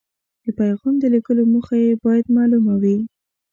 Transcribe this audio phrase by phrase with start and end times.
[0.43, 2.97] د پیغام د لیږلو موخه یې باید مالومه وي.